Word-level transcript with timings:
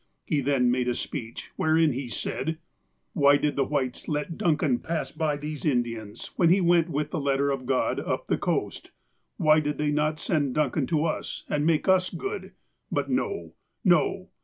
He 0.25 0.41
then 0.41 0.71
made 0.71 0.87
a 0.87 0.95
speech, 0.95 1.51
wherein 1.57 1.93
he 1.93 2.07
said: 2.07 2.57
"Why 3.13 3.37
did 3.37 3.55
the 3.55 3.63
Whites 3.63 4.07
let 4.07 4.35
Duncan 4.35 4.79
pass 4.79 5.11
by 5.11 5.37
these 5.37 5.63
In 5.63 5.83
dians 5.83 6.31
when 6.37 6.49
he 6.49 6.59
went 6.59 6.89
with 6.89 7.11
the 7.11 7.19
letter 7.19 7.51
of 7.51 7.67
God 7.67 7.99
up 7.99 8.25
the 8.25 8.39
coast? 8.39 8.89
Why 9.37 9.59
did 9.59 9.77
they 9.77 9.91
not 9.91 10.19
send 10.19 10.55
Duncan 10.55 10.87
to 10.87 11.05
us, 11.05 11.43
and 11.49 11.67
make 11.67 11.87
us 11.87 12.09
good? 12.09 12.53
But 12.91 13.11
no! 13.11 13.53
no 13.83 14.31